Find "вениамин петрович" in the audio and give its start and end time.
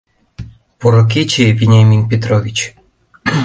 1.59-2.57